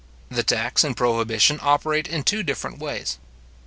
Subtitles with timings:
[0.31, 3.19] The tax and prohibition operate in two different ways.